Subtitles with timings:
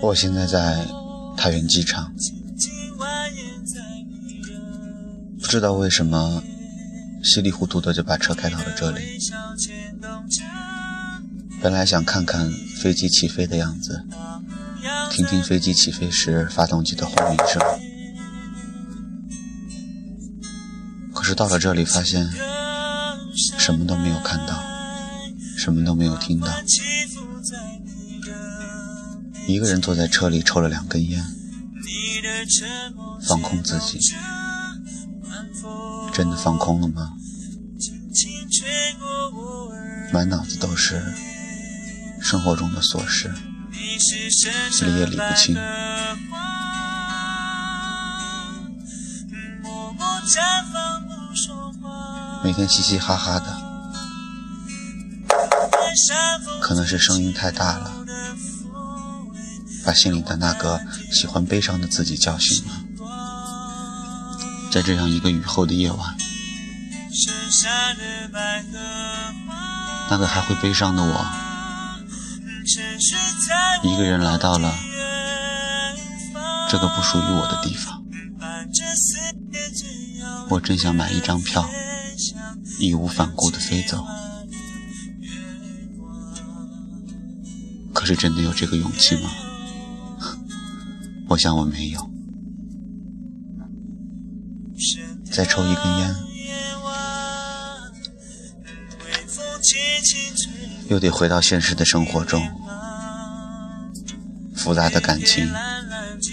[0.00, 0.86] 我现在在
[1.36, 2.12] 太原机场，
[5.40, 6.42] 不知道为什么
[7.22, 9.02] 稀里糊涂的就把车开到了这里。
[11.60, 14.04] 本来想看看飞机起飞的样子，
[15.10, 17.60] 听听飞机起飞时发动机的轰鸣声，
[21.12, 22.30] 可是到了这里发现
[23.58, 24.62] 什么都没有看到，
[25.56, 26.48] 什么都没有听到。
[29.46, 31.24] 一个人坐在车里抽了两根烟，
[33.26, 33.98] 放空自己，
[36.12, 37.12] 真的放空了吗？
[40.12, 41.00] 满脑子都是
[42.20, 43.32] 生活中的琐事，
[44.84, 45.56] 理也理不清。
[52.42, 53.56] 每天嘻嘻哈哈的，
[56.60, 57.95] 可能是声音太大了。
[59.86, 60.80] 把心里的那个
[61.12, 62.72] 喜欢悲伤的自己叫醒了，
[64.72, 66.16] 在这样一个雨后的夜晚，
[70.10, 71.24] 那个还会悲伤的我，
[73.84, 74.74] 一个人来到了
[76.68, 78.02] 这个不属于我的地方。
[80.48, 81.70] 我真想买一张票，
[82.80, 84.04] 义无反顾的飞走，
[87.94, 89.30] 可是真的有这个勇气吗？
[91.28, 92.10] 我想我没有。
[95.32, 96.14] 再抽一根烟，
[100.88, 102.42] 又得回到现实的生活中。
[104.54, 105.52] 复杂的感情，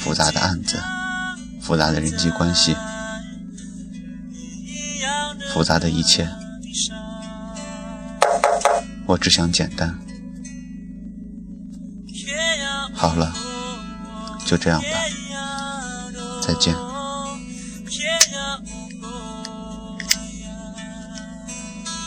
[0.00, 0.78] 复杂的案子，
[1.60, 2.76] 复杂的人际关系，
[5.52, 6.28] 复杂的一切。
[9.06, 9.98] 我只想简单。
[12.92, 13.49] 好了。
[14.50, 14.86] 就这样吧，
[16.42, 16.89] 再见。